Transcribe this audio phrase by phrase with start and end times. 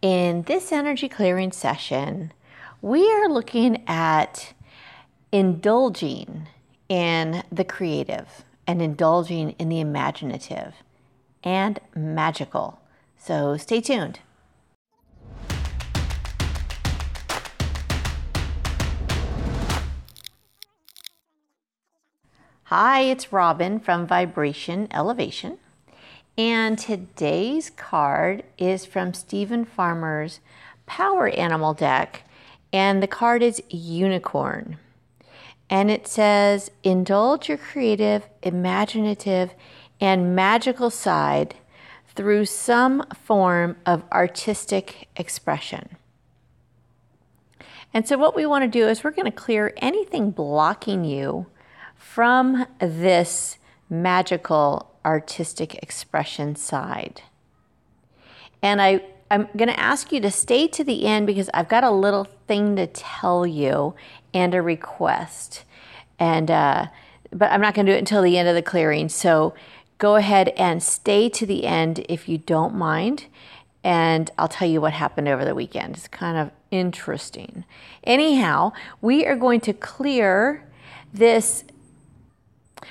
[0.00, 2.32] In this energy clearing session,
[2.80, 4.52] we are looking at
[5.32, 6.48] indulging
[6.88, 10.74] in the creative and indulging in the imaginative
[11.42, 12.80] and magical.
[13.16, 14.20] So stay tuned.
[22.64, 25.58] Hi, it's Robin from Vibration Elevation.
[26.38, 30.38] And today's card is from Steven Farmer's
[30.86, 32.22] Power Animal deck.
[32.72, 34.78] And the card is Unicorn.
[35.68, 39.52] And it says, indulge your creative, imaginative,
[40.00, 41.56] and magical side
[42.14, 45.96] through some form of artistic expression.
[47.92, 51.46] And so, what we want to do is we're going to clear anything blocking you
[51.96, 53.58] from this
[53.90, 57.22] magical artistic expression side.
[58.62, 59.00] And I,
[59.30, 62.24] I'm going to ask you to stay to the end because I've got a little
[62.46, 63.94] thing to tell you
[64.34, 65.64] and a request.
[66.18, 66.86] And, uh,
[67.32, 69.08] but I'm not going to do it until the end of the clearing.
[69.08, 69.54] So
[69.96, 73.26] go ahead and stay to the end if you don't mind.
[73.82, 75.96] And I'll tell you what happened over the weekend.
[75.96, 77.64] It's kind of interesting.
[78.04, 80.68] Anyhow, we are going to clear
[81.14, 81.64] this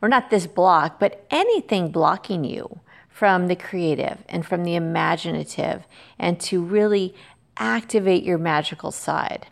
[0.00, 5.84] or not this block, but anything blocking you from the creative and from the imaginative,
[6.18, 7.14] and to really
[7.56, 9.48] activate your magical side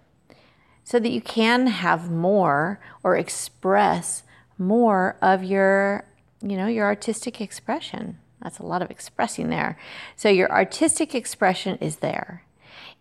[0.84, 4.22] so that you can have more or express
[4.56, 6.04] more of your
[6.40, 8.18] you know your artistic expression.
[8.40, 9.76] That's a lot of expressing there.
[10.14, 12.44] So your artistic expression is there.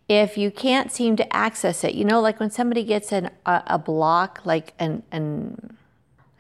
[0.10, 3.64] If you can't seem to access it you know like when somebody gets an, a,
[3.68, 5.78] a block like an, an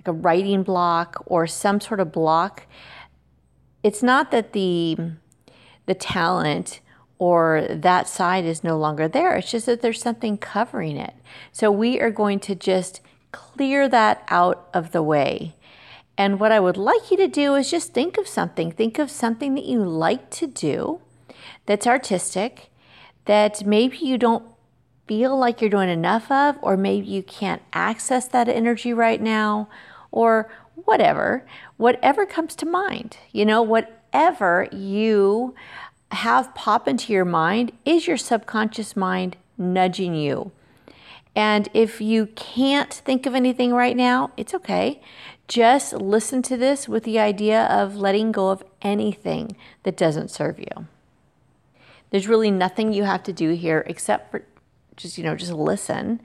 [0.06, 2.68] like a writing block or some sort of block,
[3.84, 4.98] it's not that the
[5.86, 6.80] the talent
[7.18, 9.36] or that side is no longer there.
[9.36, 11.14] It's just that there's something covering it.
[11.52, 15.56] So we are going to just clear that out of the way.
[16.18, 18.72] And what I would like you to do is just think of something.
[18.72, 21.02] Think of something that you like to do
[21.66, 22.72] that's artistic,
[23.26, 24.46] that maybe you don't
[25.08, 29.70] feel like you're doing enough of, or maybe you can't access that energy right now,
[30.16, 30.50] or
[30.86, 31.46] whatever,
[31.78, 33.18] whatever comes to mind.
[33.32, 35.54] You know, whatever you
[36.12, 40.52] have pop into your mind is your subconscious mind nudging you.
[41.36, 45.02] And if you can't think of anything right now, it's okay.
[45.50, 50.60] Just listen to this with the idea of letting go of anything that doesn't serve
[50.60, 50.88] you.
[52.10, 54.46] There's really nothing you have to do here except for
[54.96, 56.22] just, you know, just listen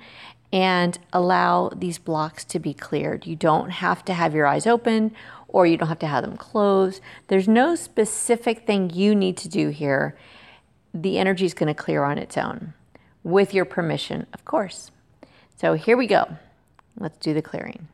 [0.53, 3.27] and allow these blocks to be cleared.
[3.27, 5.13] You don't have to have your eyes open
[5.49, 7.01] or you don't have to have them closed.
[7.29, 10.17] There's no specific thing you need to do here.
[10.93, 12.75] The energy is going to clear on its own
[13.23, 14.91] with your permission, of course.
[15.57, 16.27] So here we go.
[16.99, 17.89] Let's do the clearing.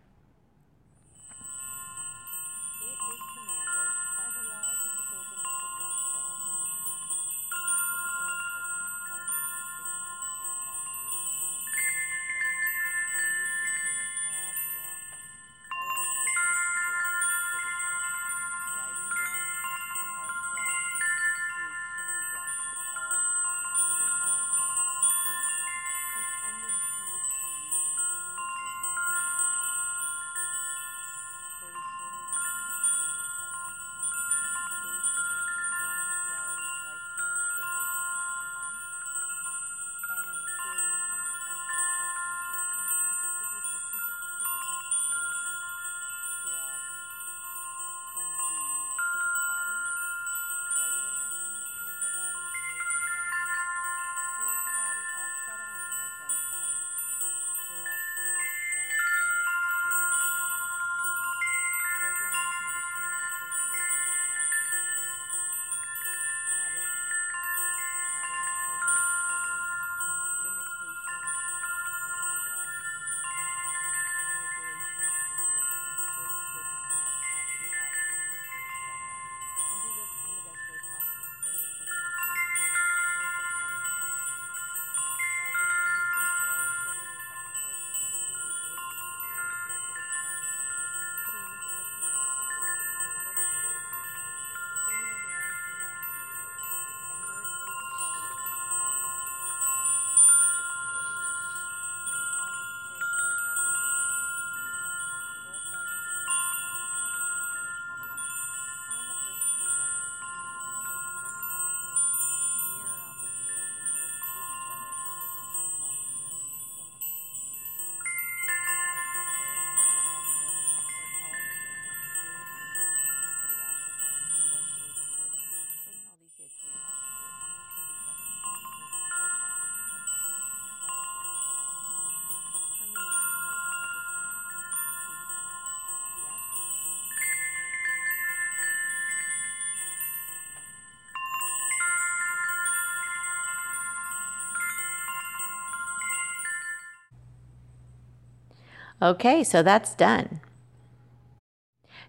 [149.00, 150.40] Okay, so that's done.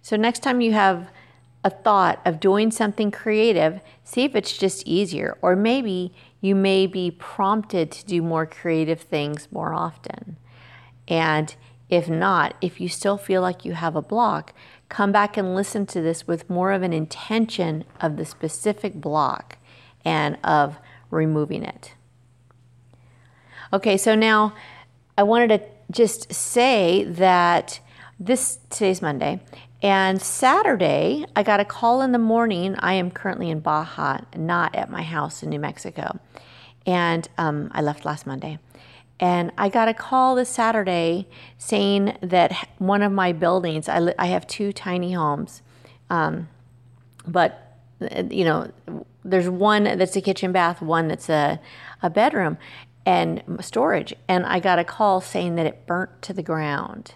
[0.01, 1.09] So next time you have
[1.63, 5.37] a thought of doing something creative, see if it's just easier.
[5.41, 10.37] Or maybe you may be prompted to do more creative things more often.
[11.07, 11.53] And
[11.89, 14.53] if not, if you still feel like you have a block,
[14.87, 19.57] come back and listen to this with more of an intention of the specific block
[20.05, 20.77] and of
[21.09, 21.95] removing it.
[23.73, 24.53] Okay, so now
[25.17, 25.61] I wanted to
[25.91, 27.79] just say that
[28.19, 29.39] this today's Monday
[29.81, 32.75] and Saturday I got a call in the morning.
[32.79, 36.19] I am currently in Baja, not at my house in New Mexico,
[36.85, 38.59] and um, I left last Monday.
[39.19, 44.13] And I got a call this Saturday saying that one of my buildings, I, li-
[44.19, 45.63] I have two tiny homes,
[46.09, 46.49] um,
[47.25, 47.79] but
[48.29, 48.71] you know,
[49.23, 51.59] there's one that's a kitchen bath, one that's a,
[52.03, 52.57] a bedroom
[53.07, 54.13] and storage.
[54.27, 57.13] And I got a call saying that it burnt to the ground.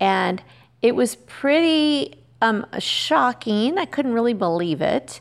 [0.00, 0.42] And
[0.82, 3.78] it was pretty um, shocking.
[3.78, 5.20] I couldn't really believe it.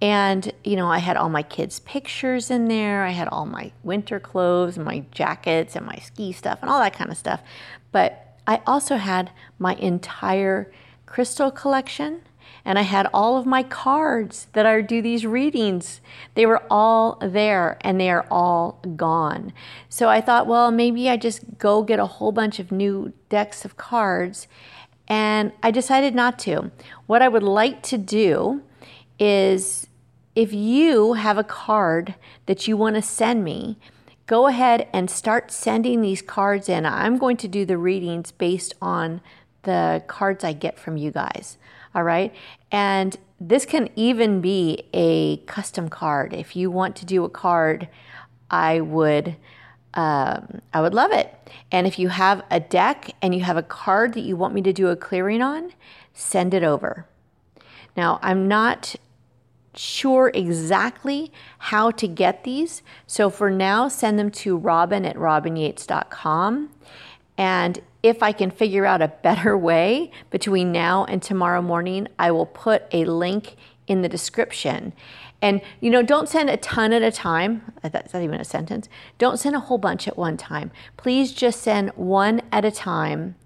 [0.00, 3.04] And, you know, I had all my kids' pictures in there.
[3.04, 6.92] I had all my winter clothes, my jackets, and my ski stuff, and all that
[6.92, 7.42] kind of stuff.
[7.90, 10.70] But I also had my entire
[11.06, 12.22] crystal collection,
[12.70, 16.00] and I had all of my cards that I do these readings.
[16.36, 19.52] They were all there, and they are all gone.
[19.88, 23.64] So I thought, well, maybe I just go get a whole bunch of new decks
[23.64, 24.46] of cards
[25.08, 26.70] and I decided not to.
[27.06, 28.62] What I would like to do
[29.18, 29.88] is
[30.36, 32.14] if you have a card
[32.46, 33.78] that you want to send me,
[34.28, 36.86] go ahead and start sending these cards in.
[36.86, 39.20] I'm going to do the readings based on
[39.62, 41.58] the cards I get from you guys.
[41.94, 42.34] All right.
[42.70, 46.32] And this can even be a custom card.
[46.32, 47.88] If you want to do a card,
[48.50, 49.36] I would
[49.94, 51.34] um, I would love it.
[51.72, 54.62] And if you have a deck and you have a card that you want me
[54.62, 55.72] to do a clearing on,
[56.14, 57.06] send it over.
[57.96, 58.94] Now, I'm not
[59.74, 62.82] sure exactly how to get these.
[63.06, 66.70] So for now, send them to robin at robinyates.com.
[67.40, 72.30] And if I can figure out a better way between now and tomorrow morning, I
[72.30, 73.56] will put a link
[73.86, 74.92] in the description.
[75.40, 77.72] And you know, don't send a ton at a time.
[77.82, 78.90] Uh, that's not even a sentence.
[79.16, 80.70] Don't send a whole bunch at one time.
[80.98, 83.36] Please just send one at a time.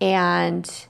[0.00, 0.86] And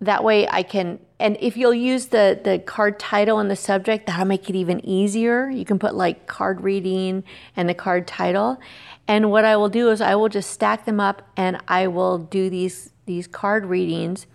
[0.00, 4.06] that way I can and if you'll use the the card title and the subject,
[4.06, 5.48] that'll make it even easier.
[5.48, 7.24] You can put like card reading
[7.56, 8.60] and the card title.
[9.06, 12.18] And what I will do is I will just stack them up and I will
[12.18, 14.26] do these these card readings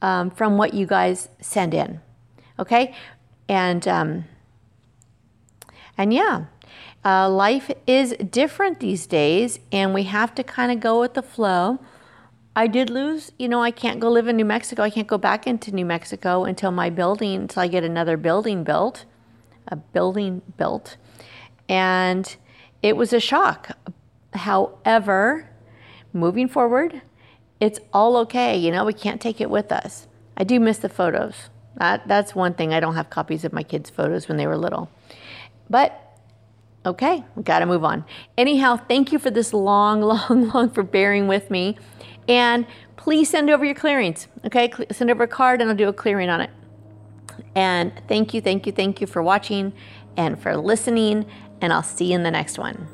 [0.00, 2.00] um, from what you guys send in.
[2.58, 2.94] Okay,
[3.48, 4.24] and um,
[5.98, 6.46] and yeah,
[7.04, 11.22] uh, life is different these days, and we have to kind of go with the
[11.22, 11.78] flow.
[12.56, 14.82] I did lose, you know, I can't go live in New Mexico.
[14.82, 18.62] I can't go back into New Mexico until my building, until I get another building
[18.62, 19.04] built,
[19.66, 20.96] a building built.
[21.68, 22.36] And
[22.80, 23.76] it was a shock.
[24.34, 25.50] However,
[26.12, 27.02] moving forward,
[27.58, 28.56] it's all okay.
[28.56, 30.06] You know, we can't take it with us.
[30.36, 31.34] I do miss the photos.
[31.76, 32.72] That, that's one thing.
[32.72, 34.90] I don't have copies of my kids' photos when they were little.
[35.68, 36.00] But
[36.86, 38.04] okay, we got to move on.
[38.38, 41.76] Anyhow, thank you for this long, long, long for bearing with me.
[42.28, 42.66] And
[42.96, 44.28] please send over your clearings.
[44.44, 46.50] Okay, send over a card and I'll do a clearing on it.
[47.54, 49.72] And thank you, thank you, thank you for watching
[50.16, 51.26] and for listening.
[51.60, 52.88] And I'll see you in the next one.